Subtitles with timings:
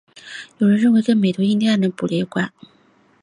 [0.57, 2.51] 有人认为跟美洲印第安人过度捕猎有关。